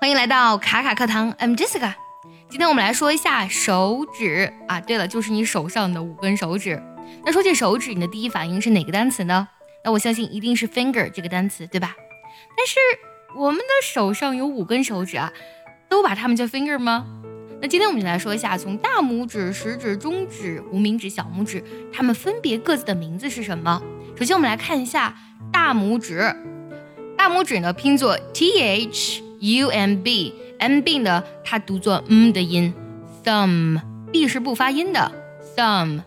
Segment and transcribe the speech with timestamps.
[0.00, 1.92] 欢迎来到卡卡课堂，I'm Jessica。
[2.48, 6.80] 今天我们来说一下手指啊，对了，就是你手上的五根手指。
[7.24, 9.48] 那说起手指，你的第一反应是哪个单词呢？
[9.84, 11.96] 那我相信一定是 finger 这个单词，对吧？
[12.56, 12.78] 但是
[13.36, 15.32] 我们的手上有五根手指啊，
[15.88, 17.04] 都把它们叫 finger 吗？
[17.60, 21.60] 那今天我们就来说一下，从大拇指、食指、中指、无名指、小拇指，
[21.92, 23.82] 它们分别各自的名字是什么？
[24.16, 25.16] 首先我们来看一下
[25.52, 26.36] 大拇指，
[27.16, 29.27] 大拇指呢拼作 t h。
[29.40, 32.74] U M B M B 呢，它读作嗯的音
[33.24, 35.10] ，thumb，B 是不发音的
[35.56, 36.02] thumb。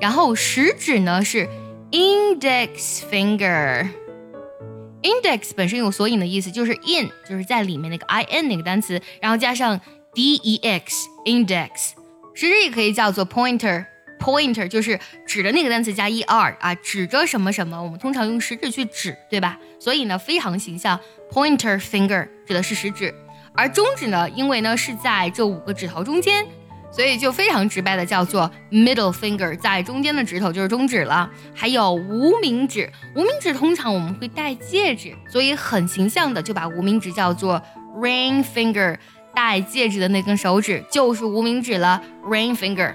[0.00, 1.48] 然后食指呢是
[1.90, 9.78] index finger，index 本身有索引的意思，就是 in，就是在里面那个 i n 那个单词，然后加上
[10.14, 11.90] d e x index。
[12.32, 13.84] 食指也可以叫做 Pointer
[14.20, 19.58] Pointer 就是指的那个单词加 e r 啊，指着什么什么，我们通常用食指去指，对吧？
[19.78, 21.00] 所以呢，非常形象。
[21.32, 23.14] Pointer finger 指的是食指，
[23.54, 26.44] 而中指呢，因为呢是在这五个指头中间，
[26.92, 31.30] 所以就非常直白的叫做 middle finger，在中间的指头就是中指了。
[31.54, 37.62] 还有无名指，无名指通常我们会戴戒指，所以很形象的就把无名指叫做
[37.96, 38.96] ring finger，
[39.32, 42.92] 戴戒指的那根手指就是无名指了，ring finger。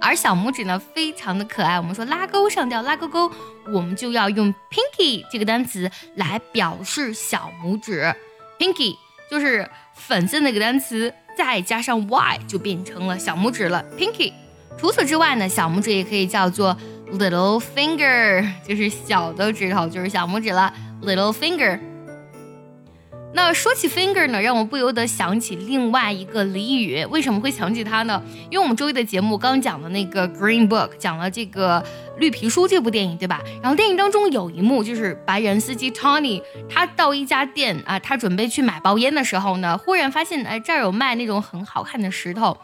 [0.00, 1.78] 而小拇指呢，非常的可爱。
[1.78, 3.30] 我们说拉钩上吊，拉勾勾，
[3.68, 8.14] 我们就要用 pinky 这个单词来表示小拇指。
[8.58, 8.96] pinky
[9.30, 13.84] 就是粉色那个单词，再加上 y 就变成了小拇指了。
[13.98, 14.32] pinky。
[14.78, 16.76] 除此之外呢，小拇指也可以叫做
[17.12, 20.72] little finger，就是小的指头，就是小拇指了。
[21.02, 21.80] little finger。
[23.36, 27.04] 那说起 finger 呢，让我不由得想起另外一个俚语。
[27.10, 28.20] 为什么会想起它呢？
[28.50, 31.84] 因为我们周一的节目刚讲的那个 Green Book，讲了这个
[32.16, 33.42] 绿皮书这部电影，对吧？
[33.60, 42.56] 然后电影当中有一幕，就是白人司机 Tony，他到一家店啊，他准备去买包烟的时候呢，忽然发现哎这儿有卖那种很好看的石头，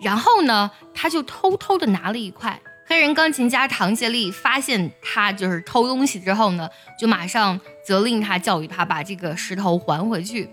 [0.00, 2.60] 然后呢，他就偷偷的拿了一块。
[2.88, 10.48] 黑人钢琴家唐杰利发现他就是偷东西之后呢，就马上责令他教育他把这个石头还回去。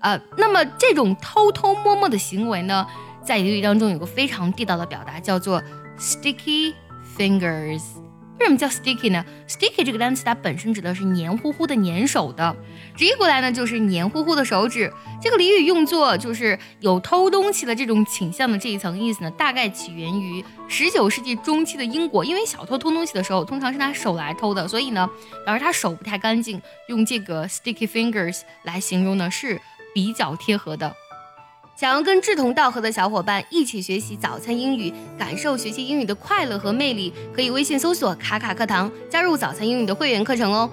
[0.00, 2.86] 呃，那么这种偷偷摸摸的行为呢，
[3.22, 5.62] 在英语当中有个非常地道的表达，叫做
[5.98, 6.72] sticky
[7.16, 7.82] fingers。
[8.40, 12.54] 为什么叫 sticky 呢？sticky 这个单词它本身指的是黏糊糊的、粘手的，
[12.96, 14.92] 直译过来呢就是黏糊糊的手指。
[15.22, 22.24] 这个俚语用作就是有偷东西的这种倾向的这一层意思呢，大概起源于十九世纪中期的英国。
[22.24, 25.08] 因为小偷偷东西的时候，通常是拿手来偷的，所以呢，
[25.46, 29.60] 导致他手不太干净，用这个 sticky fingers 来形容呢是
[29.94, 30.94] 比较贴合的。
[31.76, 40.70] 想要跟志同道合的小伙伴一起学习早餐英语，感受学习英语的快乐和魅力，可以微信搜索“卡卡课堂”，加入早餐英语的会员课程哦。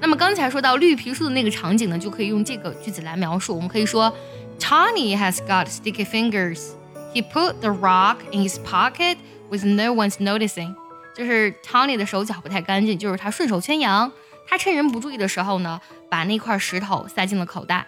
[0.00, 3.54] 那么刚才说到绿皮书的那个场景呢，就可以用这个句子来描述。
[3.54, 4.10] 我们可以说
[4.58, 6.70] ，Tony has got sticky fingers.
[7.12, 9.18] He put the rock in his pocket
[9.50, 10.74] with no one's noticing.
[11.14, 14.10] 就是 Tony 的手脚不太干净，就是他顺手牵羊，
[14.46, 15.78] 他趁人不注意的时候呢，
[16.08, 17.86] 把那块石头塞进了口袋。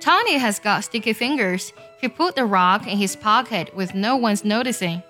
[0.00, 1.70] Tony has got sticky fingers.
[2.00, 5.02] He put the rock in his pocket with no one's noticing.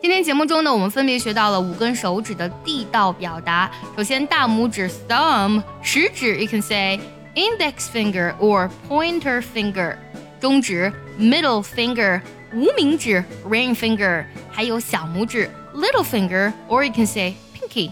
[0.00, 3.70] 今天节目中呢，我们分别学到了五根手指的地道表达。
[3.96, 6.98] 首先，大拇指 thumb，食指 you can say
[7.34, 9.96] index finger or pointer finger，
[10.40, 12.22] 中指 middle finger，
[12.54, 17.90] 无名指 ring finger，还有小拇指 little finger or you can say pinky。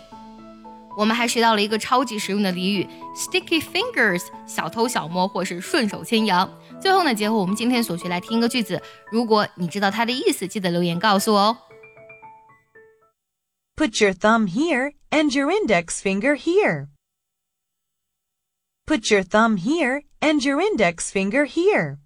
[0.96, 6.50] 我们还学到了一个超级实用的俚语，sticky fingers，小偷小摸或是顺手牵羊。
[6.80, 11.58] 最后呢，结合我们今天所学来听一个句子，如果你知道它的意思，记得留言告诉我哦。
[13.76, 16.88] Put your thumb here and your index finger here.
[18.86, 21.98] Put your thumb here and your index finger here.